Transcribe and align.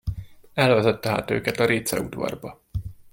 Elvezette 0.53 1.09
hát 1.09 1.31
őket 1.31 1.59
a 1.59 1.65
réceudvarba. 1.65 2.61